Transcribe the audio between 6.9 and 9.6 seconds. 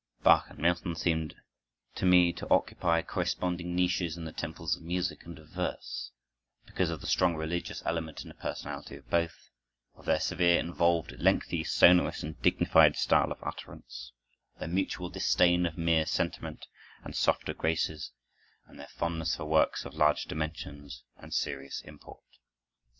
the strong religious element in the personality of both,